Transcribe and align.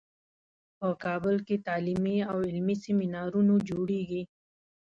په 0.79 0.89
کابل 1.03 1.35
کې 1.47 1.55
تعلیمي 1.67 2.17
او 2.31 2.37
علمي 2.49 2.75
سیمینارونو 2.85 3.53
جوړیږي 3.69 4.21